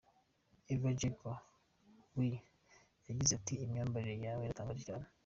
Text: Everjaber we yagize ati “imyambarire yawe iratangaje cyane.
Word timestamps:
Everjaber 0.73 1.37
we 2.15 2.27
yagize 3.07 3.31
ati 3.39 3.53
“imyambarire 3.63 4.15
yawe 4.25 4.41
iratangaje 4.43 4.83
cyane. 4.89 5.07